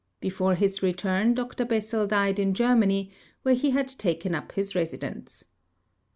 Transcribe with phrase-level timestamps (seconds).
[0.19, 3.11] Before his return, Dr Bessels died in Germany,
[3.43, 5.45] where he had taken up his residence.